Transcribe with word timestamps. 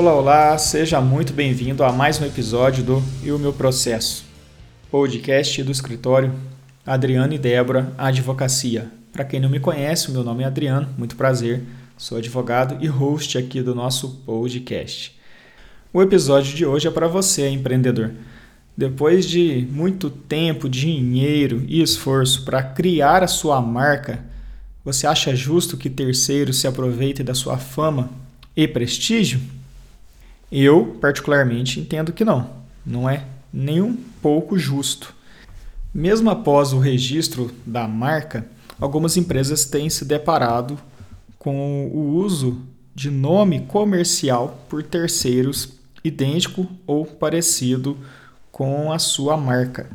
Olá, 0.00 0.14
olá, 0.14 0.56
seja 0.56 0.98
muito 0.98 1.30
bem-vindo 1.34 1.84
a 1.84 1.92
mais 1.92 2.18
um 2.18 2.24
episódio 2.24 2.82
do 2.82 3.02
E 3.22 3.30
o 3.30 3.38
Meu 3.38 3.52
Processo, 3.52 4.24
podcast 4.90 5.62
do 5.62 5.70
escritório 5.70 6.32
Adriano 6.86 7.34
e 7.34 7.38
Débora 7.38 7.92
Advocacia. 7.98 8.90
Para 9.12 9.26
quem 9.26 9.38
não 9.38 9.50
me 9.50 9.60
conhece, 9.60 10.10
meu 10.10 10.24
nome 10.24 10.42
é 10.42 10.46
Adriano, 10.46 10.88
muito 10.96 11.16
prazer, 11.16 11.64
sou 11.98 12.16
advogado 12.16 12.82
e 12.82 12.86
host 12.86 13.36
aqui 13.36 13.60
do 13.60 13.74
nosso 13.74 14.22
podcast. 14.24 15.14
O 15.92 16.00
episódio 16.00 16.56
de 16.56 16.64
hoje 16.64 16.88
é 16.88 16.90
para 16.90 17.06
você, 17.06 17.50
empreendedor. 17.50 18.10
Depois 18.74 19.26
de 19.26 19.68
muito 19.70 20.08
tempo, 20.08 20.66
dinheiro 20.66 21.62
e 21.68 21.82
esforço 21.82 22.46
para 22.46 22.62
criar 22.62 23.22
a 23.22 23.28
sua 23.28 23.60
marca, 23.60 24.24
você 24.82 25.06
acha 25.06 25.36
justo 25.36 25.76
que 25.76 25.90
terceiros 25.90 26.58
se 26.58 26.66
aproveitem 26.66 27.22
da 27.22 27.34
sua 27.34 27.58
fama 27.58 28.08
e 28.56 28.66
prestígio? 28.66 29.59
Eu, 30.50 30.98
particularmente, 31.00 31.80
entendo 31.80 32.12
que 32.12 32.24
não. 32.24 32.50
Não 32.84 33.08
é 33.08 33.24
nem 33.52 33.80
um 33.80 33.96
pouco 34.22 34.58
justo. 34.58 35.14
Mesmo 35.92 36.30
após 36.30 36.72
o 36.72 36.78
registro 36.78 37.50
da 37.66 37.86
marca, 37.86 38.46
algumas 38.80 39.16
empresas 39.16 39.64
têm 39.64 39.90
se 39.90 40.04
deparado 40.04 40.78
com 41.38 41.86
o 41.92 42.16
uso 42.16 42.60
de 42.94 43.10
nome 43.10 43.60
comercial 43.60 44.64
por 44.68 44.82
terceiros 44.82 45.80
idêntico 46.02 46.66
ou 46.86 47.04
parecido 47.04 47.96
com 48.50 48.92
a 48.92 48.98
sua 48.98 49.36
marca. 49.36 49.90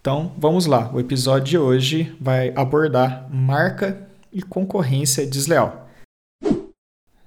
Então, 0.00 0.32
vamos 0.38 0.66
lá. 0.66 0.90
O 0.92 0.98
episódio 0.98 1.44
de 1.44 1.58
hoje 1.58 2.16
vai 2.20 2.52
abordar 2.56 3.28
marca 3.30 4.08
e 4.32 4.42
concorrência 4.42 5.26
desleal. 5.26 5.89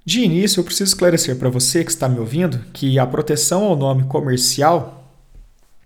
De 0.06 0.20
início, 0.20 0.60
eu 0.60 0.66
preciso 0.66 0.90
esclarecer 0.90 1.38
para 1.38 1.50
você 1.50 1.82
que 1.84 1.92
está 1.92 2.10
me 2.10 2.20
ouvindo 2.20 2.60
que 2.74 3.00
a 3.00 3.08
proteção 3.08 3.64
ao 3.64 3.76
nome 3.76 4.04
comercial 4.04 5.10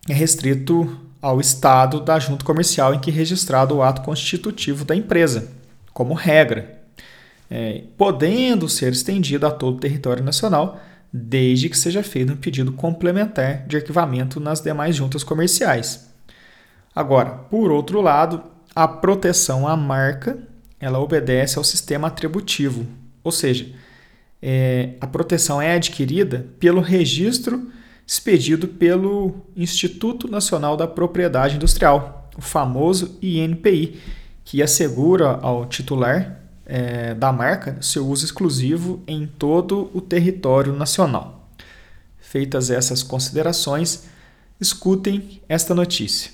é 0.09 0.13
restrito 0.13 0.99
ao 1.21 1.39
estado 1.39 2.01
da 2.01 2.17
junta 2.17 2.43
comercial 2.43 2.95
em 2.95 2.99
que 2.99 3.11
é 3.11 3.13
registrado 3.13 3.75
o 3.75 3.83
ato 3.83 4.01
constitutivo 4.01 4.83
da 4.83 4.95
empresa, 4.95 5.51
como 5.93 6.15
regra, 6.15 6.81
é, 7.49 7.83
podendo 7.95 8.67
ser 8.67 8.91
estendido 8.91 9.45
a 9.45 9.51
todo 9.51 9.77
o 9.77 9.79
território 9.79 10.23
nacional, 10.23 10.81
desde 11.13 11.69
que 11.69 11.77
seja 11.77 12.01
feito 12.01 12.33
um 12.33 12.37
pedido 12.37 12.71
complementar 12.71 13.67
de 13.67 13.77
arquivamento 13.77 14.39
nas 14.39 14.61
demais 14.61 14.95
juntas 14.95 15.23
comerciais. 15.23 16.09
Agora, 16.95 17.29
por 17.29 17.71
outro 17.71 18.01
lado, 18.01 18.43
a 18.75 18.87
proteção 18.87 19.67
à 19.67 19.77
marca 19.77 20.39
ela 20.79 20.99
obedece 20.99 21.59
ao 21.59 21.63
sistema 21.63 22.07
atributivo, 22.07 22.85
ou 23.23 23.31
seja, 23.31 23.67
é, 24.49 24.95
a 25.01 25.05
proteção 25.05 25.61
é 25.61 25.75
adquirida 25.75 26.47
pelo 26.57 26.79
registro 26.79 27.69
expedido 28.07 28.65
pelo 28.65 29.41
Instituto 29.57 30.31
Nacional 30.31 30.77
da 30.77 30.87
Propriedade 30.87 31.57
Industrial, 31.57 32.29
o 32.37 32.41
famoso 32.41 33.19
INPI, 33.21 33.99
que 34.45 34.63
assegura 34.63 35.31
ao 35.41 35.65
titular 35.65 36.39
é, 36.65 37.13
da 37.13 37.33
marca 37.33 37.77
seu 37.81 38.07
uso 38.07 38.23
exclusivo 38.23 39.03
em 39.05 39.27
todo 39.27 39.91
o 39.93 39.99
território 39.99 40.71
nacional. 40.71 41.51
Feitas 42.17 42.69
essas 42.69 43.03
considerações, 43.03 44.07
escutem 44.61 45.41
esta 45.49 45.75
notícia. 45.75 46.31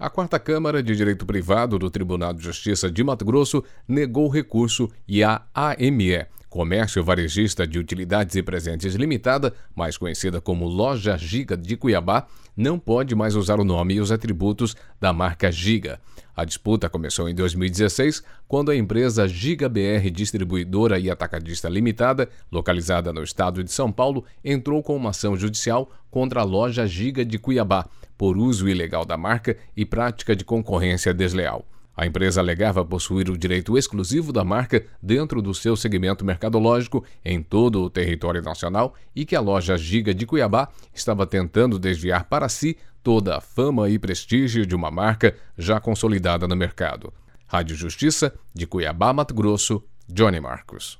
A 0.00 0.08
Quarta 0.08 0.38
Câmara 0.38 0.82
de 0.82 0.96
Direito 0.96 1.26
Privado 1.26 1.78
do 1.78 1.90
Tribunal 1.90 2.32
de 2.32 2.42
Justiça 2.42 2.90
de 2.90 3.04
Mato 3.04 3.24
Grosso 3.26 3.62
negou 3.86 4.30
recurso 4.30 4.90
e 5.06 5.22
a 5.22 5.42
AME, 5.54 6.26
Comércio 6.54 7.02
Varejista 7.02 7.66
de 7.66 7.80
Utilidades 7.80 8.36
e 8.36 8.40
Presentes 8.40 8.94
Limitada, 8.94 9.52
mais 9.74 9.96
conhecida 9.96 10.40
como 10.40 10.68
Loja 10.68 11.16
Giga 11.16 11.56
de 11.56 11.76
Cuiabá, 11.76 12.28
não 12.56 12.78
pode 12.78 13.12
mais 13.12 13.34
usar 13.34 13.58
o 13.58 13.64
nome 13.64 13.94
e 13.94 14.00
os 14.00 14.12
atributos 14.12 14.76
da 15.00 15.12
marca 15.12 15.50
Giga. 15.50 15.98
A 16.36 16.44
disputa 16.44 16.88
começou 16.88 17.28
em 17.28 17.34
2016, 17.34 18.22
quando 18.46 18.70
a 18.70 18.76
empresa 18.76 19.26
Giga 19.26 19.68
BR 19.68 20.08
Distribuidora 20.12 20.96
e 20.96 21.10
Atacadista 21.10 21.68
Limitada, 21.68 22.28
localizada 22.52 23.12
no 23.12 23.24
estado 23.24 23.64
de 23.64 23.72
São 23.72 23.90
Paulo, 23.90 24.24
entrou 24.44 24.80
com 24.80 24.94
uma 24.94 25.10
ação 25.10 25.36
judicial 25.36 25.90
contra 26.08 26.42
a 26.42 26.44
loja 26.44 26.86
Giga 26.86 27.24
de 27.24 27.36
Cuiabá 27.36 27.84
por 28.16 28.38
uso 28.38 28.68
ilegal 28.68 29.04
da 29.04 29.16
marca 29.16 29.56
e 29.76 29.84
prática 29.84 30.36
de 30.36 30.44
concorrência 30.44 31.12
desleal. 31.12 31.66
A 31.96 32.04
empresa 32.06 32.40
alegava 32.40 32.84
possuir 32.84 33.30
o 33.30 33.38
direito 33.38 33.78
exclusivo 33.78 34.32
da 34.32 34.42
marca 34.42 34.84
dentro 35.00 35.40
do 35.40 35.54
seu 35.54 35.76
segmento 35.76 36.24
mercadológico 36.24 37.04
em 37.24 37.40
todo 37.40 37.82
o 37.82 37.90
território 37.90 38.42
nacional 38.42 38.94
e 39.14 39.24
que 39.24 39.36
a 39.36 39.40
loja 39.40 39.76
Giga 39.76 40.12
de 40.12 40.26
Cuiabá 40.26 40.68
estava 40.92 41.24
tentando 41.26 41.78
desviar 41.78 42.24
para 42.24 42.48
si 42.48 42.76
toda 43.02 43.36
a 43.36 43.40
fama 43.40 43.88
e 43.88 43.98
prestígio 43.98 44.66
de 44.66 44.74
uma 44.74 44.90
marca 44.90 45.36
já 45.56 45.78
consolidada 45.78 46.48
no 46.48 46.56
mercado. 46.56 47.12
Rádio 47.46 47.76
Justiça, 47.76 48.34
de 48.52 48.66
Cuiabá, 48.66 49.12
Mato 49.12 49.34
Grosso, 49.34 49.82
Johnny 50.08 50.40
Marcos. 50.40 50.98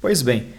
Pois 0.00 0.22
bem, 0.22 0.54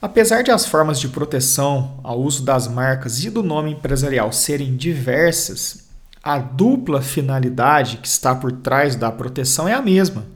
apesar 0.00 0.42
de 0.42 0.50
as 0.50 0.64
formas 0.64 0.98
de 0.98 1.08
proteção 1.08 2.00
ao 2.02 2.20
uso 2.20 2.44
das 2.44 2.68
marcas 2.68 3.22
e 3.22 3.28
do 3.28 3.42
nome 3.42 3.72
empresarial 3.72 4.32
serem 4.32 4.76
diversas, 4.76 5.85
a 6.26 6.38
dupla 6.38 7.00
finalidade 7.00 7.98
que 7.98 8.08
está 8.08 8.34
por 8.34 8.50
trás 8.50 8.96
da 8.96 9.12
proteção 9.12 9.68
é 9.68 9.72
a 9.72 9.80
mesma: 9.80 10.26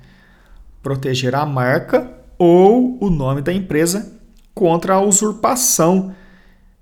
proteger 0.80 1.34
a 1.34 1.44
marca 1.44 2.08
ou 2.38 2.96
o 3.00 3.10
nome 3.10 3.42
da 3.42 3.52
empresa 3.52 4.12
contra 4.54 4.94
a 4.94 5.00
usurpação 5.00 6.14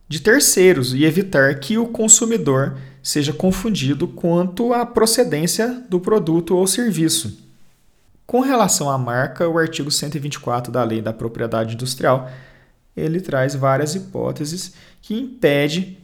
de 0.07 0.21
terceiros 0.21 0.93
e 0.93 1.05
evitar 1.05 1.59
que 1.59 1.79
o 1.79 1.87
consumidor 1.87 2.77
seja 3.03 3.33
confundido 3.33 4.07
quanto 4.07 4.75
à 4.75 4.85
procedência 4.85 5.83
do 5.89 5.99
produto 5.99 6.55
ou 6.55 6.67
serviço. 6.67 7.43
Com 8.27 8.41
relação 8.41 8.91
à 8.91 8.99
marca, 8.99 9.49
o 9.49 9.57
artigo 9.57 9.91
124 9.91 10.71
da 10.71 10.85
Lei 10.85 11.01
da 11.01 11.15
Propriedade 11.15 11.75
Industrial, 11.75 12.31
ele 12.95 13.23
traz 13.23 13.55
várias 13.55 13.95
hipóteses 13.95 14.75
que 15.01 15.15
impedem 15.15 15.97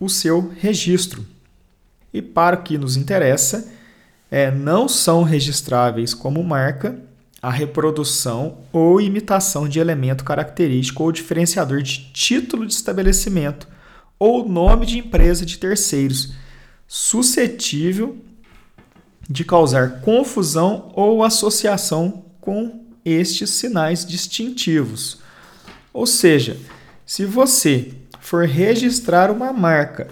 o 0.00 0.08
seu 0.08 0.52
registro 0.58 1.24
e 2.12 2.22
para 2.22 2.56
o 2.56 2.62
que 2.62 2.78
nos 2.78 2.96
interessa, 2.96 3.70
é, 4.30 4.50
não 4.50 4.88
são 4.88 5.22
registráveis 5.22 6.14
como 6.14 6.42
marca 6.42 6.98
a 7.40 7.50
reprodução 7.50 8.58
ou 8.72 9.00
imitação 9.00 9.68
de 9.68 9.78
elemento 9.78 10.24
característico 10.24 11.04
ou 11.04 11.12
diferenciador 11.12 11.82
de 11.82 12.10
título 12.12 12.66
de 12.66 12.74
estabelecimento 12.74 13.68
ou 14.18 14.48
nome 14.48 14.84
de 14.84 14.98
empresa 14.98 15.46
de 15.46 15.58
terceiros, 15.58 16.32
suscetível 16.86 18.18
de 19.28 19.44
causar 19.44 20.00
confusão 20.00 20.90
ou 20.94 21.22
associação 21.22 22.24
com 22.40 22.84
estes 23.04 23.50
sinais 23.50 24.04
distintivos. 24.04 25.20
Ou 25.92 26.06
seja, 26.06 26.56
se 27.06 27.24
você 27.24 27.92
for 28.20 28.46
registrar 28.46 29.30
uma 29.30 29.52
marca 29.52 30.08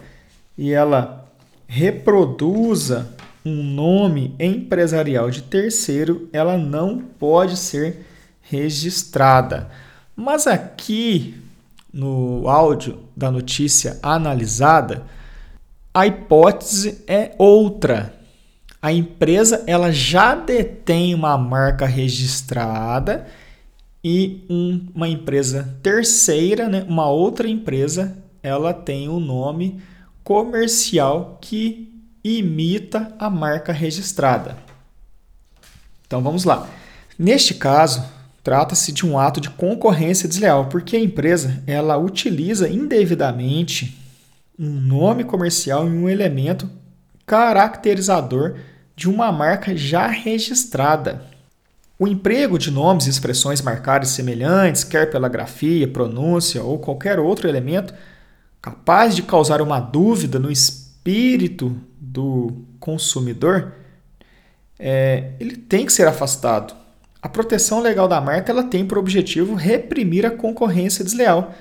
e 0.57 0.73
ela 0.73 1.26
reproduza 1.67 3.15
um 3.45 3.63
nome 3.63 4.35
empresarial 4.41 5.31
de 5.31 5.43
terceiro, 5.43 6.29
ela 6.33 6.59
não 6.59 6.99
pode 6.99 7.57
ser 7.57 8.07
registrada. 8.41 9.71
Mas 10.15 10.47
aqui 10.47 11.35
no 11.93 12.49
áudio 12.49 12.99
da 13.17 13.31
notícia 13.31 13.99
analisada, 14.03 15.05
a 15.95 16.07
hipótese 16.07 17.03
é 17.07 17.35
outra. 17.39 18.15
A 18.83 18.93
empresa 18.93 19.65
ela 19.67 19.91
já 19.91 20.35
detém 20.35 21.15
uma 21.15 21.39
marca 21.39 21.87
registrada 21.87 23.27
e 24.05 24.45
um, 24.49 24.87
uma 24.95 25.09
empresa 25.09 25.77
terceira, 25.83 26.69
né, 26.69 26.85
uma 26.89 27.09
outra 27.09 27.49
empresa, 27.49 28.17
ela 28.43 28.73
tem 28.73 29.09
o 29.09 29.15
um 29.15 29.21
nome 29.21 29.81
comercial 30.27 31.39
que 31.41 32.03
imita 32.25 33.15
a 33.17 33.31
marca 33.31 33.73
registrada. 33.73 34.57
Então 36.05 36.21
vamos 36.21 36.43
lá. 36.43 36.69
Neste 37.17 37.55
caso, 37.55 38.05
trata-se 38.43 38.91
de 38.91 39.07
um 39.07 39.17
ato 39.17 39.41
de 39.41 39.49
concorrência 39.51 40.29
desleal, 40.29 40.67
porque 40.67 40.97
a 40.97 41.01
empresa 41.01 41.63
ela 41.65 41.97
utiliza 41.97 42.69
indevidamente 42.69 43.97
um 44.59 44.69
nome 44.69 45.23
comercial 45.23 45.87
e 45.87 45.93
um 45.93 46.09
elemento 46.09 46.69
caracterizador 47.25 48.57
de 48.97 49.09
uma 49.09 49.31
marca 49.31 49.77
já 49.77 50.09
registrada. 50.09 51.23
O 51.97 52.09
emprego 52.09 52.59
de 52.59 52.73
nomes 52.73 53.07
e 53.07 53.11
expressões 53.11 53.63
marcadas 53.63 54.09
semelhantes, 54.09 54.83
quer 54.83 55.09
pela 55.09 55.29
grafia, 55.29 55.87
pronúncia 55.87 56.65
ou 56.65 56.81
qualquer 56.81 57.21
outro 57.21 57.49
elemento, 57.49 57.95
capaz 58.67 59.15
de 59.15 59.23
causar 59.23 59.63
uma 59.63 59.79
dúvida 59.79 60.41
no 60.41 60.51
espírito 60.51 61.81
do 62.01 62.65
consumidor, 62.81 63.75
é, 64.77 65.35
ele 65.39 65.57
tem 65.57 65.87
que 65.87 65.93
ser 65.93 66.09
afastado. 66.09 66.75
A 67.23 67.29
proteção 67.29 67.81
legal 67.81 68.09
da 68.09 68.21
marca 68.21 68.51
ela 68.51 68.65
tem 68.65 68.85
por 68.85 68.99
objetivo 68.99 69.55
reprimir 69.55 70.27
a 70.27 70.33
concorrência 70.33 71.05
desleal, 71.05 71.55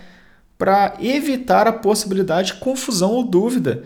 para 0.57 0.95
evitar 0.99 1.67
a 1.67 1.73
possibilidade 1.73 2.53
de 2.53 2.59
confusão 2.59 3.11
ou 3.11 3.23
dúvida 3.23 3.83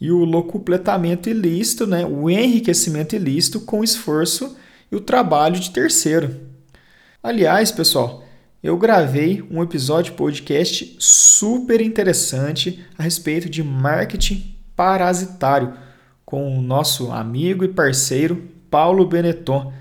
e 0.00 0.10
o 0.10 0.24
locupletamento 0.24 1.28
ilícito, 1.28 1.86
né, 1.86 2.06
o 2.06 2.30
enriquecimento 2.30 3.14
ilícito 3.14 3.60
com 3.60 3.80
o 3.80 3.84
esforço 3.84 4.56
e 4.90 4.96
o 4.96 5.00
trabalho 5.00 5.60
de 5.60 5.70
terceiro. 5.72 6.34
Aliás, 7.22 7.70
pessoal, 7.70 8.25
eu 8.66 8.76
gravei 8.76 9.46
um 9.48 9.62
episódio 9.62 10.14
podcast 10.14 10.96
super 10.98 11.80
interessante 11.80 12.84
a 12.98 13.04
respeito 13.04 13.48
de 13.48 13.62
marketing 13.62 14.56
parasitário 14.74 15.72
com 16.24 16.58
o 16.58 16.60
nosso 16.60 17.12
amigo 17.12 17.64
e 17.64 17.68
parceiro 17.68 18.42
Paulo 18.68 19.06
Benetton. 19.06 19.72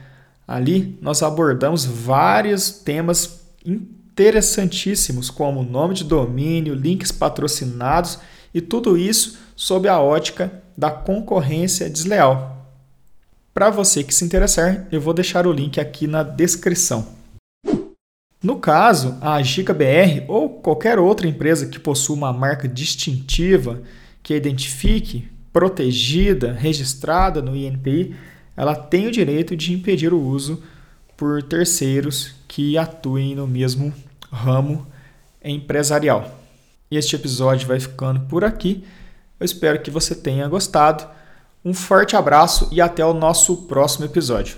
Ali 0.48 1.00
nós 1.02 1.24
abordamos 1.24 1.84
vários 1.84 2.70
temas 2.70 3.48
interessantíssimos, 3.66 5.32
como 5.32 5.64
nome 5.64 5.96
de 5.96 6.04
domínio, 6.04 6.76
links 6.76 7.12
patrocinados 7.12 8.20
e 8.54 8.62
tudo 8.62 8.96
isso 8.96 9.40
sob 9.56 9.88
a 9.88 10.00
ótica 10.00 10.62
da 10.78 10.92
concorrência 10.92 11.90
desleal. 11.90 12.72
Para 13.52 13.72
você 13.72 14.04
que 14.04 14.14
se 14.14 14.24
interessar, 14.24 14.86
eu 14.92 15.02
vou 15.02 15.14
deixar 15.16 15.48
o 15.48 15.52
link 15.52 15.80
aqui 15.80 16.06
na 16.06 16.22
descrição. 16.22 17.15
No 18.46 18.60
caso, 18.60 19.18
a 19.22 19.42
Giga 19.42 19.74
BR 19.74 20.24
ou 20.28 20.48
qualquer 20.48 21.00
outra 21.00 21.28
empresa 21.28 21.66
que 21.66 21.80
possua 21.80 22.16
uma 22.16 22.32
marca 22.32 22.68
distintiva 22.68 23.82
que 24.22 24.36
identifique, 24.36 25.28
protegida, 25.52 26.54
registrada 26.54 27.42
no 27.42 27.56
INPI, 27.56 28.16
ela 28.56 28.76
tem 28.76 29.08
o 29.08 29.12
direito 29.12 29.58
de 29.58 29.74
impedir 29.74 30.14
o 30.14 30.22
uso 30.22 30.62
por 31.18 31.42
terceiros 31.42 32.36
que 32.48 32.78
atuem 32.78 33.34
no 33.34 33.48
mesmo 33.48 33.92
ramo 34.32 34.86
empresarial. 35.44 36.40
Este 36.92 37.16
episódio 37.16 37.68
vai 37.68 37.80
ficando 37.80 38.28
por 38.28 38.44
aqui. 38.44 38.84
Eu 39.40 39.46
espero 39.46 39.82
que 39.82 39.90
você 39.90 40.14
tenha 40.14 40.48
gostado. 40.48 41.04
Um 41.66 41.74
forte 41.74 42.16
abraço 42.16 42.70
e 42.72 42.80
até 42.80 43.04
o 43.04 43.12
nosso 43.12 43.64
próximo 43.64 44.06
episódio. 44.06 44.56